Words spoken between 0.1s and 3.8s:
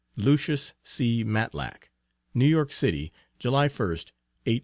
LUCIUS C. MATLACK. NEW YORK CITY, July